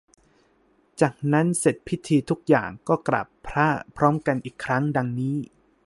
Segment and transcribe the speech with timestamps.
[1.01, 3.67] จากนั้นเสร็จพิธีทุกอย่าง ก็กราบพระ
[3.97, 5.37] พร้อมกันอีกครั้ง ดังนี้